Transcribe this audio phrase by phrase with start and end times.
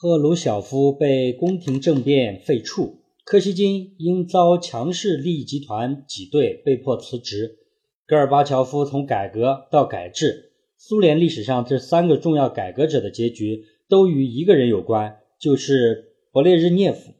[0.00, 7.58] 赫鲁晓夫被宫廷政变废黜，柯西金因遭强势利益集团挤兑，被迫辞职。
[8.06, 17.14] 戈尔巴乔夫从改革到改制，苏联历史上这三个重要改革者的结局都与一个人有关，就是勃列日涅夫。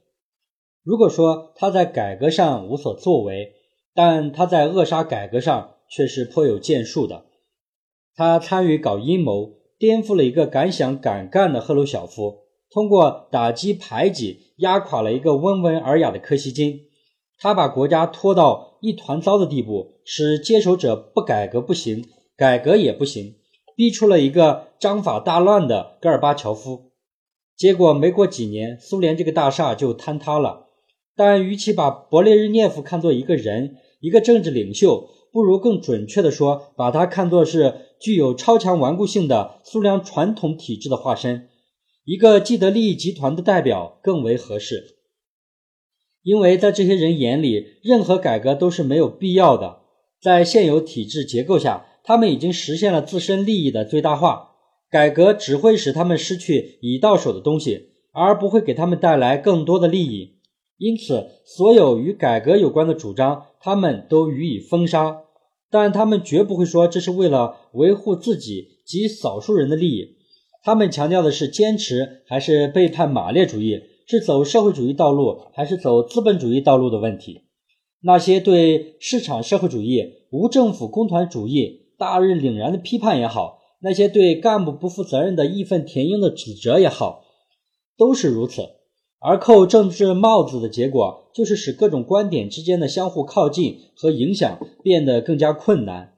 [0.84, 3.54] 如果说他在改革上无所作为，
[3.92, 7.24] 但他在扼杀改革上却是颇有建树的。
[8.14, 12.46] 他参与搞阴谋，颠覆了一个敢想敢干的赫鲁晓夫。
[12.70, 16.80] 通过打击排挤，压垮了一个温文尔雅的柯西金，
[17.38, 22.04] 他把国家拖到一团糟的地步，使接手者不改革不行，
[22.36, 23.36] 改革也不行，
[23.74, 26.92] 逼出了一个章法大乱的戈尔巴乔夫。
[27.56, 30.66] 结果没过几年，苏联这个大厦就坍塌了。
[31.16, 41.48] 但与其把勃列日涅夫看作一个人、一个政治领袖，不如更准确地说，把他看作是具有超强顽固性的苏联传统体制的化身。
[42.08, 44.96] 一个既得利益集团的代表更为合适，
[46.22, 49.80] 因为在这些人眼里，任何改革都是没有必要的。
[50.18, 54.52] 在现有体制结构下，他们已经实现了自身利益的最大化，
[54.90, 60.38] 改革只会使他们失去已到手的东西，而不会给他们带来更多的利益。
[60.78, 65.24] 因此，所有与改革有关的主张，他们都予以封杀。
[65.70, 70.16] 但他们绝不会说这是为了维护自己及少数人的利益。
[70.62, 77.42] 他们强调的是坚持还是背叛马列主义，是走社会主义道路还是走资本主义道路的问题。
[78.00, 87.24] 那些对市场社会主义、无政府工团主义大日凛然的批判也好，那些对干部不负责任的义愤填膺的指责也好，
[87.96, 88.62] 都是如此。
[89.20, 96.14] 而扣政治帽子的结果，就是使各种观点之间的相互靠近和影响变得更加困难。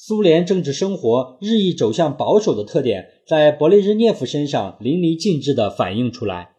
[0.00, 6.54] 苏联政治生活日益走向保守的特点，在勃列日涅夫身上淋漓尽致地反映出来。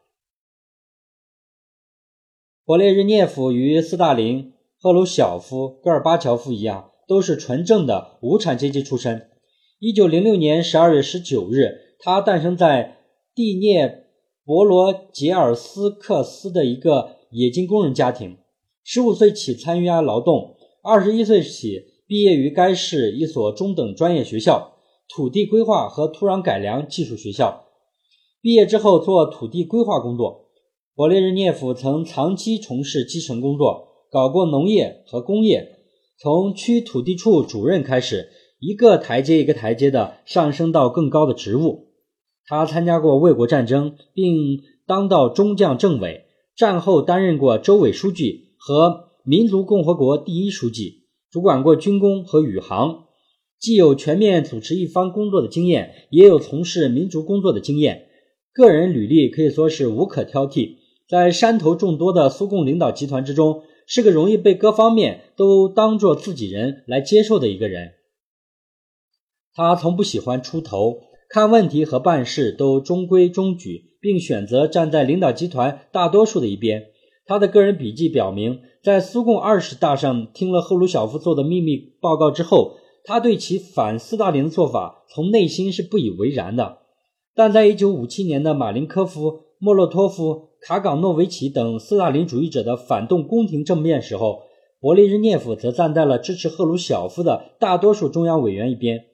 [2.65, 9.29] 勃列日涅夫与斯大林、赫鲁晓夫、戈尔巴乔夫一样，都是纯正的无产阶级出身。
[9.79, 12.97] 一九零六年十二月十九日，他诞生在
[13.33, 14.07] 蒂涅
[14.43, 18.37] 博罗杰尔斯克斯的一个冶金工人家庭。
[18.83, 21.88] 十五岁起参与劳动，二十一岁起。
[22.09, 27.67] 毕业于该市一所中等专业学校——土地规划和土壤改良技术学校。
[28.41, 30.49] 毕业之后做土地规划工作。
[30.95, 35.75] 勃列日涅夫曾长期从事基层工作，搞过农业和工业，
[36.17, 41.89] 从区土地处主任开始，一个台阶一个台阶的上升到更高的职务。
[42.47, 46.25] 他参加过卫国战争，并当到中将政委。
[46.57, 50.98] 战后担任过州委书记和民族共和国第一书记。
[51.31, 53.05] 主管过军工和宇航，
[53.59, 58.07] 既有全面主持一方工作的经验，也有从事民族工作的经验，
[58.51, 60.77] 个人履历可以说是无可挑剔。
[61.07, 67.91] 在山头众多的苏共领导集团之中，是个容易被各方面都当做自己人来接受的一个人。
[69.53, 76.87] 他从不喜欢出头，看问题和办事都中规中矩，并选择站在领导集团大多数的一边。
[77.29, 78.61] 他的个人笔记表明。
[78.81, 86.79] 在苏共二十大上听了赫鲁晓夫做的秘密报告之后，他对其反斯大林的做法从内心是不以为然的。
[87.35, 94.41] 但在一九五七年的马林科夫、莫洛托夫、卡冈诺维奇等斯大林主义者的反动宫廷政变时候，
[94.81, 99.05] 勃列日涅夫则站在了支持赫鲁晓夫的大多数中央委员一边。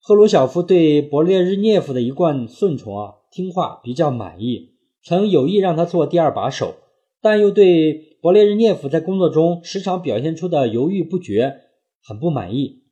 [0.00, 6.74] 赫鲁晓夫对勃列日涅夫的一贯顺从啊听话比较满意，曾有意让他做第二把手，
[7.22, 8.06] 但又对。
[8.20, 11.60] 勃列日涅夫在工作中时常表现出的犹豫不决，
[12.02, 12.82] 很不满意。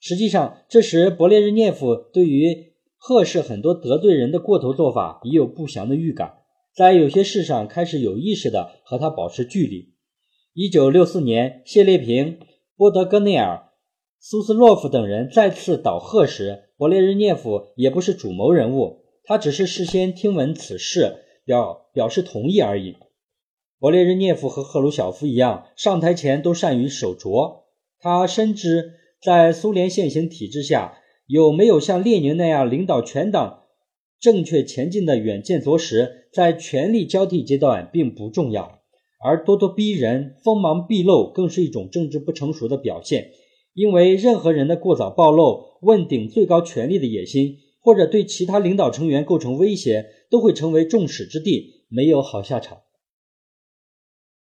[0.00, 6.40] 实际上，这时勃列日涅夫对于赫氏很多得罪人的过头做法已有不祥的预感，
[6.74, 9.94] 在有些事上开始有意识地和他保持距离。
[10.52, 12.38] 一九六四年，谢列平、
[12.76, 13.70] 波德戈内尔、
[14.20, 22.96] 苏斯洛夫等人再次倒贺时，勃列日涅夫也不是主谋人物，他只是事先听闻此事，表表示同意而已。
[23.78, 27.66] 勃列日涅夫和赫鲁晓夫一样，上台前都善于守拙。
[28.00, 30.94] 他深知，在苏联现行体制下，
[31.26, 33.64] 有没有像列宁那样领导全党
[34.18, 38.80] 正确前进的远见卓识，在权力交替阶段并不重要。
[39.22, 43.32] 而咄咄逼人、锋芒毕露，更是一种政治不成熟的表现。
[43.74, 52.78] 因为任何人的过早暴露、问鼎最高权力的野心，或者对其他领导成员构成威胁，都会成为众矢之的，没有好下场。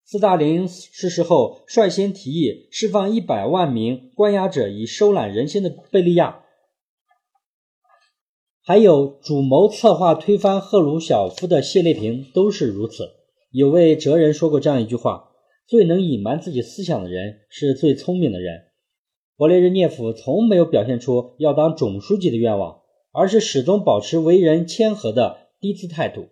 [0.07, 6.43] 斯大林逝世后，率先提议释放一百万名关押者，以收揽人心的贝利亚。
[8.61, 13.13] 还有主谋策划推翻赫鲁晓夫的谢列平都是如此。
[13.49, 15.31] 有位哲人说过这样一句话
[15.65, 18.65] ：“最能隐瞒自己思想的人是最聪明的人。”
[19.35, 22.81] 勃列日涅夫从没有表现出要当总书记的愿望，
[23.11, 26.27] 而是始终保持为人谦和的低姿态度。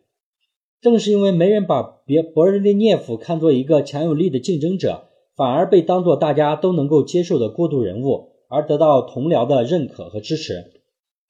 [0.84, 10.74] 正是因为没人把别勃列日涅夫看作一个强有力的竞争者，反而被当作大家都能够接受的过渡人物，而得到同僚的认可和支持。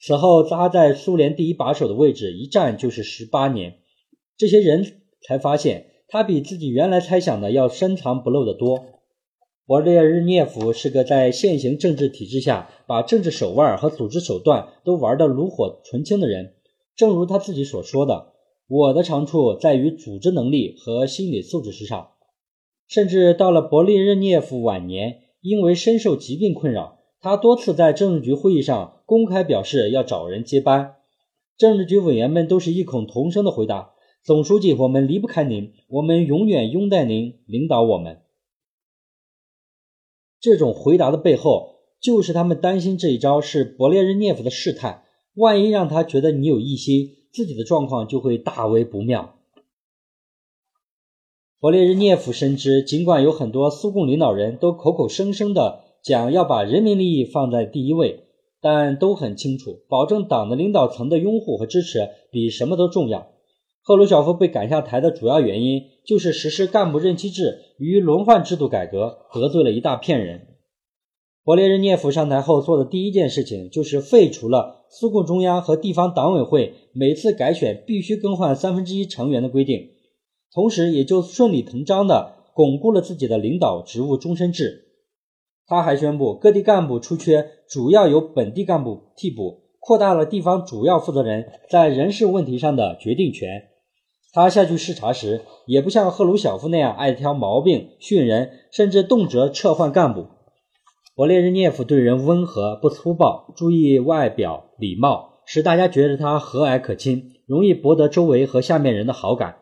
[0.02, 3.76] 此后，他在苏联第一把手的位置一站就是十八年。
[4.36, 8.84] 这些人才发现，他比自己原来猜想的要深藏不露得多。
[9.68, 16.56] 勃列日涅夫是个在现行政治体制下把政治手腕和组织手段都玩得炉火纯青的人。
[16.96, 18.33] 正如他自己所说的
[18.76, 22.10] ：“我的长处在于组织能力和心理素质之上。”
[22.90, 26.98] 甚至到了勃列日涅夫晚年，因为深受疾病困扰。
[27.20, 30.96] 他多次在政治局会议上公开表示要找人接班，
[31.56, 33.94] 政治局委员们都是异口同声的回答
[34.26, 38.22] ：“总书记，我们离不开您，我们永远拥戴您领导我们。”
[40.42, 45.04] 这种回答的背后，就是他们担心这一招是勃列日涅夫的试探，
[45.36, 49.36] 万一让他觉得你有异心，自己的状况就会大为不妙。
[51.60, 55.82] 勃列日涅夫深知，尽管有很多苏共领导人都口口声声的。
[56.04, 58.26] 讲要把人民利益放在第一位，
[58.60, 63.30] 但都很清楚，保证党的领导层的拥护和支持比什么都重要。
[63.82, 70.48] 赫鲁晓夫被赶下台的主要原因，就是实施干部任期制与轮换制度改革，得罪了一大片人。
[71.46, 79.90] 勃列日涅夫上台后做的第一件事情，就是废除了苏共中央和地方党委会每次改选必须更换三分之一成员的规定，
[80.54, 84.82] 同时也就顺理成章地巩固了自己的领导职务终身制。
[85.66, 93.70] 他还宣布，各地干部出缺主要由本地干部替补，扩大了地方主要负责人在人事问题上的决定权。
[94.32, 100.28] 他下去视察时，也不像赫鲁晓夫那样爱挑毛病训人，甚至动辄撤换干部。
[101.16, 109.58] 勃列日涅夫对人温和不粗暴，注意外表礼貌，使大家觉得他和蔼可亲，容易博得周围和下面人的好感。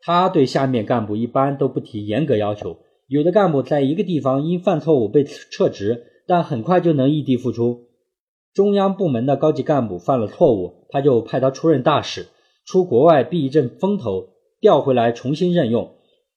[0.00, 2.76] 他对下面干部一般都不提严格要求。
[3.08, 7.88] 有的干部在一个地方因犯错误被撤职，但很快就能异地复出。
[8.54, 12.28] 中央部门的高级干部犯了错误，他就派他出任大使，
[12.64, 14.28] 出国外避一阵风头，
[14.60, 15.96] 调回来重新任用。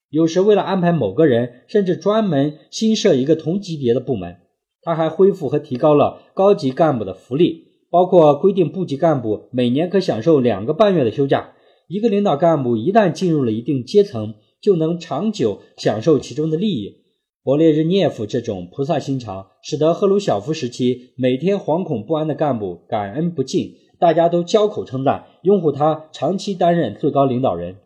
[0.10, 4.38] 有时为了安排某个人，甚至专门新设一个同级别的部门。
[4.86, 11.54] 他还恢复和提高了高级干部的福利，包括规定部级干部每年可享受两个半月的休假。
[11.88, 17.04] 一个领导干部一旦进入了一定阶层，就能长久享受其中的利益。
[17.44, 27.78] 勃列日涅夫这种菩萨心肠，使得赫鲁晓夫时期每天惶恐不安的干部感恩不尽，大家都交口称赞，拥护他长期担任最高领导人。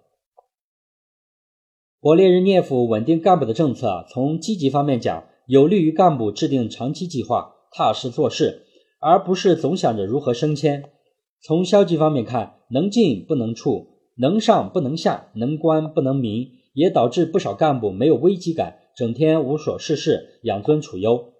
[2.02, 8.68] 勃列日涅夫稳定干部的政策，从积极方面讲，有利于干部制定长期计划，踏实做事，
[9.00, 10.84] 而不是总想着如何升迁；
[11.42, 16.52] 从消极方面看，能进不能出，能上不能下，能官不能民。
[16.76, 21.32] 也导致不少干部没有危机感，整天无所事事，养尊处优；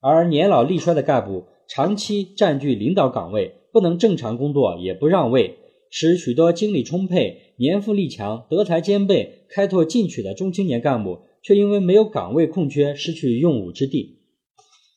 [0.00, 5.58] 而年老力衰的干部长期占据领导岗位，不能正常工作，也不让位，
[5.90, 14.18] 使许多精力充沛、年富力强、德才兼备、开拓进取的中青年干部，却因为没有岗位空缺，失去用武之地，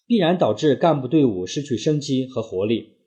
[0.05, 2.97] 必然导致干部队伍失去生机和活力。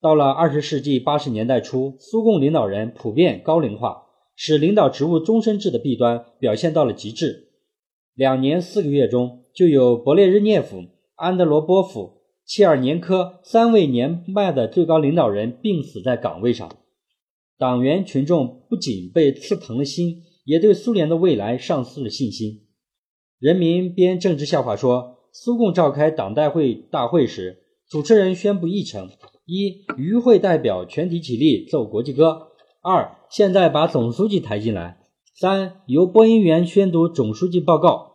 [0.00, 4.04] 到了二十世纪八十年代初，苏共领导人普遍高龄化。
[4.40, 7.48] 使领导职务终身制的弊端表现到了极致。
[8.14, 10.84] 两年四个月中，就有勃列日涅夫、
[11.16, 16.70] 安德罗波夫、切尔年科三位年迈的最高领导人病死在岗位上。
[17.58, 22.62] 党员群众不仅被刺疼了心，也对苏联的未来丧失了信心。
[23.38, 29.10] 人民编政治笑话说，苏共召开党代会大会时，主持人宣布议程：
[29.44, 32.48] 一、与会代表全体起立奏国际歌。
[32.80, 35.02] 二，现在把总书记抬进来。
[35.38, 38.14] 三，由播音员宣读总书记报告，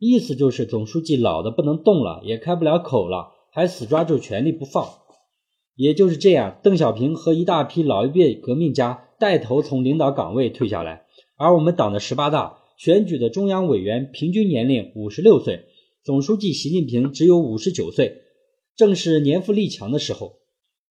[0.00, 4.84] 意思就是总书记老的不能动了，也开不了口了，还死抓住权力不放。
[5.76, 11.05] 也就是这样，邓小平和一大批老一辈革命家带头从领导岗位退下来，
[11.36, 15.66] 而我们党的十八大选举的中央委员平均年龄五十六岁，
[16.02, 18.22] 总书记习近平只有五十九岁，
[18.74, 20.38] 正是年富力强的时候。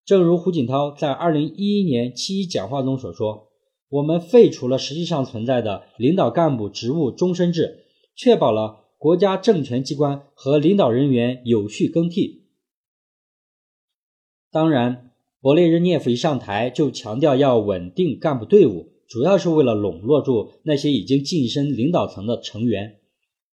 [0.05, 3.47] 正如胡锦涛在二零一一年七一讲话中所说
[3.89, 7.85] ：“我们废除了实际上存在的领导干部职务终身制，
[8.15, 12.43] 确保了国家政权机关和领导人员有序更替。”
[14.51, 15.11] 当然，
[15.41, 22.97] 勃列日涅夫一上台就强调要稳定干部队伍，主要是为了笼络住那些已经晋升领导层的成员。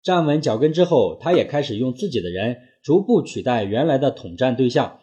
[0.02, 4.98] 站稳脚跟之后，他也开始用自己的人逐步取代原来的统战对象，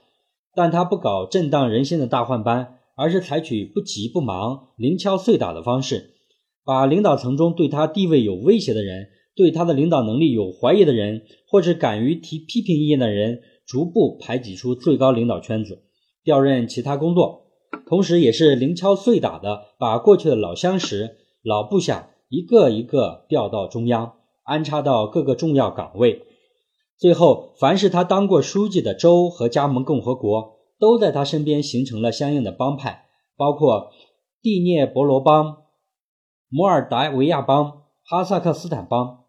[0.55, 6.15] 但他不搞震荡人心的大换班，而是采取不急不忙、零敲碎打的方式，
[6.65, 15.83] 把领导层中对他地位有威胁的人、对他的领导能力有怀疑的人，或是敢于提批评意见的人，逐步排挤出最高领导圈子。
[16.25, 17.45] 调任其他工作，
[17.87, 26.23] 同时也是零敲碎打的把过去的老相识、老部下一个一个调到中央，安插到各个重要岗位。
[26.97, 33.05] 最后，凡是他当过书记的州和加盟共和国，都在他身边形成了相应的帮派，
[33.37, 33.91] 包括
[34.41, 35.63] 蒂涅伯罗帮、
[36.49, 39.19] 摩尔达维亚帮、哈萨克斯坦帮。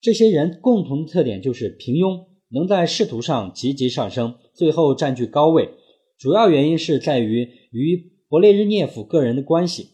[0.00, 5.70] 这些人共同的特点就是平庸，能在仕途上节节上升，最后占据高位。
[6.18, 9.90] 主要原因是在于与勃列日涅夫个人的关系，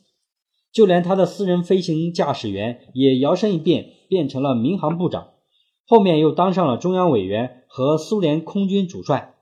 [0.72, 5.28] 就连他的私人飞行驾驶员也摇身一变变成了民航部长，
[5.86, 9.34] 后面又当上了中央委员和苏联空军主帅。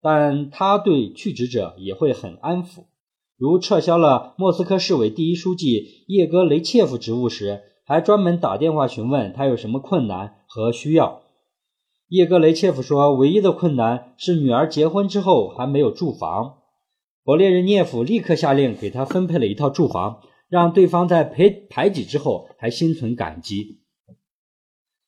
[0.00, 2.84] 但他对去职者也会很安抚，
[3.38, 11.22] 如撤销了莫斯科市委第一书记叶戈雷切夫职务时，还专门打电话询问他有什么困难和需要。
[12.08, 16.58] 叶戈雷切夫说：“唯一的困难是女儿结婚之后还没有住房。”
[17.24, 23.80] 勃列日涅夫立刻下令给他分配了一套住房，让对方在排排挤之后还心存感激。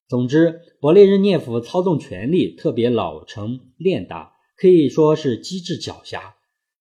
[0.08, 6.20] 总之，勃列日涅夫操纵权力特别老成练达，可以说是机智狡黠。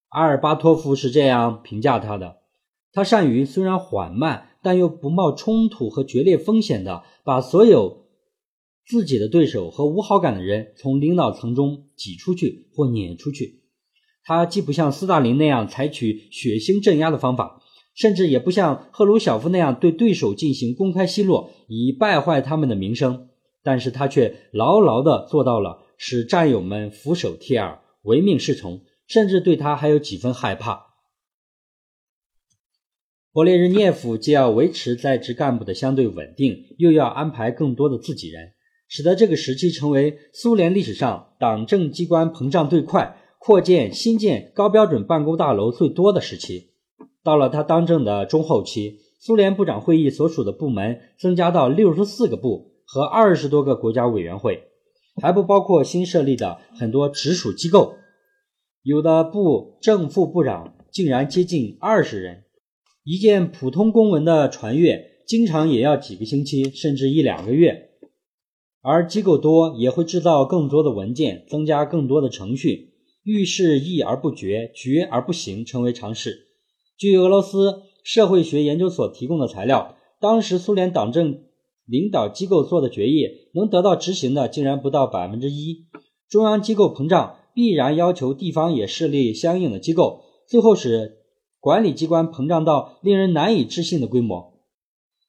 [0.08, 2.38] 阿尔巴托夫是这样评价他的：
[2.94, 8.06] 他善于虽然缓慢，但又不冒冲突和决裂风险的把所有。
[8.88, 13.65] 自己的对手和无好感的人从领导层中挤出去或撵出去。
[14.26, 17.62] 他既不像斯大林那样采取血腥镇压的方法，
[17.94, 23.30] 甚至也不像赫鲁晓夫那样对对手进行公开奚落，以败坏他们的名声。
[23.64, 30.88] 但是他却牢牢地做到了使战友们俯首帖耳、唯命是从，甚至对他还有几分害怕。
[33.34, 38.54] 勃列日涅夫既要维持在职干部的相对稳定，又要安排更多的自己人。
[38.88, 46.72] 使得这个时期成为苏联历史上党政机关膨胀最快、扩建新建高标准办公大楼最多的时期。
[47.24, 54.64] 到了他当政的中后期，苏联部长会议所属的部门增加到六十四个部和二十多个国家委员会，
[55.22, 57.94] 还不包括新设立的很多直属机构。
[58.82, 62.46] 有的部正副部长竟然接近二十人。
[63.04, 67.92] 一件普通公文的传阅，经常也要几个星期，甚至一两个月。
[68.82, 72.95] 而机构多也会制造更多的文件，增加更多的程序，
[73.26, 76.48] 遇事议而不决，决而不行，成为常事。
[76.96, 81.42] 据俄罗斯社会学研究所提供的材料，当时苏联党政
[81.86, 85.88] 领导机构做的决议，能得到执行的竟然不到百分之一。
[86.30, 91.18] 中央机构膨胀，必然要求地方也设立相应的机构，最后使
[91.60, 94.54] 管理机关膨胀到令人难以置信的规模。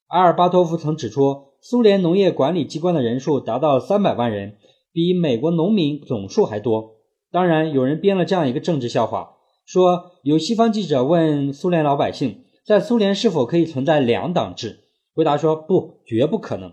[0.08, 1.46] 阿尔巴托夫曾指出。
[1.58, 4.58] 苏联农业管理机关的人数达到三百万人，
[4.92, 6.95] 比美国农民总数还多。
[7.36, 9.34] 当然，有人编了这样一个政治笑话，
[9.66, 14.80] 说有西方记者问苏联老百姓，在苏联是否可以存在两党制？
[15.14, 16.72] 回答说不，绝不可能。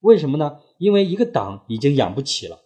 [0.00, 0.58] 为什么呢？
[0.76, 2.58] 因为一个党已经养不起了。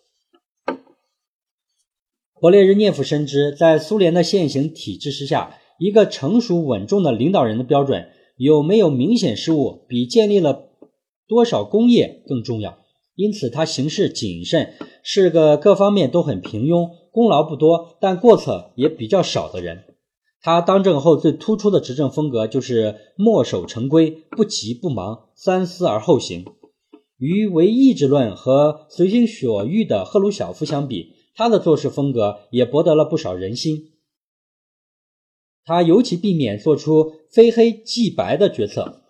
[2.41, 10.71] 勃列日涅夫深知，在苏联的现行体制之下，一个成熟稳重的领导人的标准有没有明显失误，比建立了。
[11.29, 12.79] 多少工业更重要，
[13.17, 19.85] 因此他行事谨慎，是个各方面都很平庸、功劳不多但过错也比较少的人。
[20.43, 26.45] 他当政后最突出的执政风格就是墨守成规、不急不忙、三思而后行。
[27.17, 33.93] 与唯意志论和随心所欲的赫鲁晓夫相比，他的做事风格也博得了不少人心。
[35.65, 39.06] 他尤其避免做出非黑即白的决策。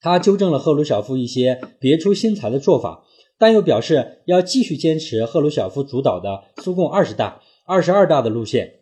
[0.00, 3.04] 他纠正了赫鲁晓夫一些别出心裁的做法，
[3.38, 8.80] 但又表示要继续坚持赫鲁晓夫主导的苏共二十大、二十二大的路线。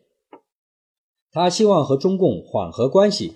[1.31, 3.35] 他希望和中共缓和关系，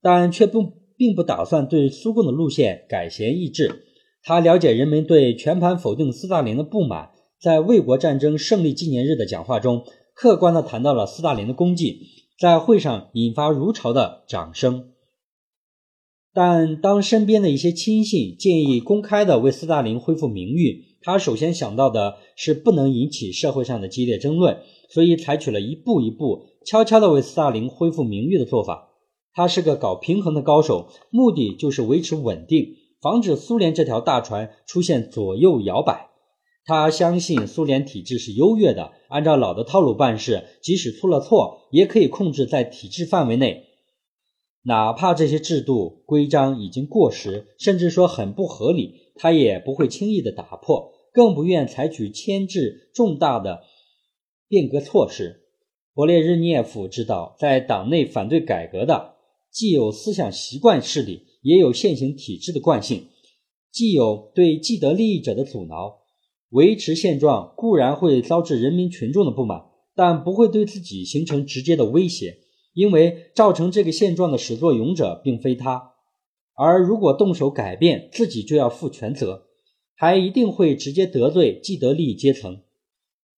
[0.00, 3.84] 但却不并不打算对苏共的路线改弦易帜。
[4.22, 12.00] 他了解人们对全盘否定斯大林的不满，在卫国战争胜利纪念日的讲话中，客观地谈到了斯大林的功绩，
[12.38, 14.93] 在会上引发如潮的掌声。
[16.34, 24.58] 但当身边的一些亲信建议公开的为斯大林恢复名誉，他首先想到的是不能引起社会上的激烈争论，
[24.90, 28.90] 所以采取了一步一步悄悄地为斯大林恢复名誉的做法。
[29.32, 36.10] 他是个搞平衡的高手，目的就是维持稳定，防止苏联这条大船出现左右摇摆。
[36.64, 43.64] 他相信苏联体制是优越的，按照老的套路办事，即使出了错，也可以控制在体制范围内。
[44.66, 53.62] 哪怕这些制度规章已经过时，甚至说很不合理，他也不会轻易的打破，更不愿采取牵制重大的
[54.48, 55.42] 变革措施。
[55.94, 59.16] 勃列日涅夫知道，在党内反对改革的，
[59.52, 63.08] 既有思想习惯势力，也有现行体制的惯性，
[63.70, 65.98] 既有对既得利益者的阻挠。
[66.48, 72.38] 维持现状固然会遭致人民群众的不满，但不会对自己形成直接的威胁。
[72.74, 75.92] 因为造成这个现状的始作俑者并非他，
[76.54, 79.46] 而如果动手改变，自己就要负全责，
[79.94, 82.60] 还一定会直接得罪既得利益阶层。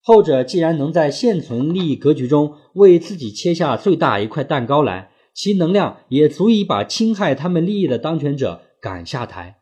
[0.01, 9.59] 后者既然能在现存利益格局中为自己切下最大一块蛋糕来，其能量也足以把侵害他们利益的当权者赶下台，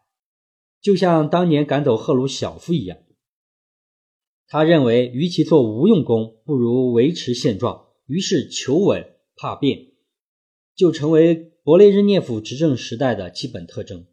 [0.82, 2.98] 就像当年赶走赫鲁晓夫一样。
[4.48, 9.15] 他认为，与其做无用功，不如维持现状，于是求稳。
[9.36, 9.88] 怕变，
[10.76, 14.06] 就成为勃列日涅夫执政时代的基本特征。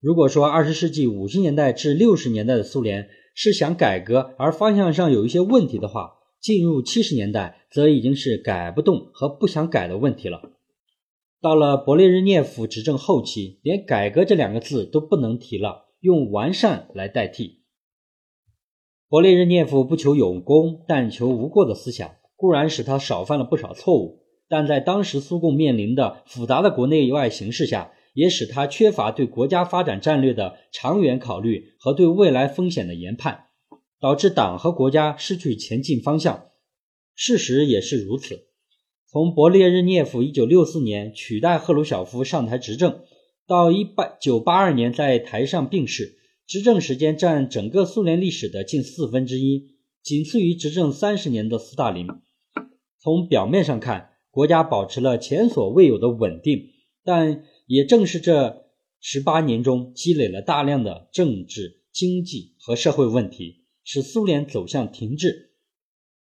[0.00, 10.52] 如果说二十世纪五十年代至六十年代的苏联是想改革而方向上有一些问题的话，进入七十年代则已经是改不动和不想改的问题了。
[11.40, 17.62] 到了勃列日涅夫执政后期，连改革这两个字都不能提了，用完善来代替。
[19.08, 24.25] 勃列日涅夫不求有功，但求无过的思想，固然使他少犯了不少错误。
[24.48, 33.46] 但在当时苏共面临的复杂的国内外形势下，也使他缺乏对国家发展战略的长远考虑和对未来风险的研判，
[34.00, 36.46] 导致党和国家失去前进方向。
[37.14, 38.46] 事实也是如此。
[39.08, 43.00] 从勃列日涅夫1964年取代赫鲁晓夫上台执政，
[43.46, 49.68] 到1982年在台上病逝，执政时间占整个苏联历史的近四分之一，
[50.02, 52.06] 仅次于执政三十年的斯大林。
[53.00, 56.68] 从表面上看，国家保持了前所未有的稳定，
[57.02, 58.66] 但也正是这
[59.00, 65.52] 十八年中积累了大量的政治、经济和社会问题，使苏联走向停滞。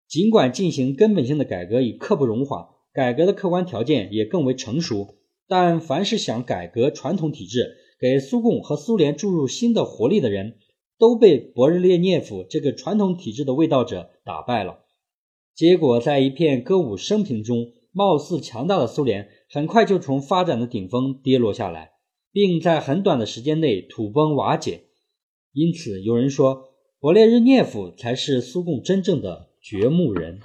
[0.08, 5.16] 尽管进行根本性的改革已刻不容缓，改革的客观条件也更为成熟，
[5.48, 10.60] 但凡是想改革传统体制、给苏共和苏联注入新的活力的人，
[11.00, 14.86] 都被勃列涅夫这个传统体制的卫道者打败了。
[15.56, 17.72] 结果，在一片歌舞升平中。
[17.94, 21.92] 貌似强大的苏联很快就从发展的顶峰跌落下来，
[22.32, 24.88] 并在很短的时间内土崩瓦解。
[25.54, 30.40] 因此，有人说，勃列日涅夫才是苏共真正的掘墓人。